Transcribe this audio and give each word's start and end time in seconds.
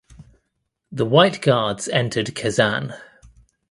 The 0.91 1.05
White 1.05 1.43
Guards 1.43 1.87
entered 1.87 2.33
Kazan. 2.33 2.95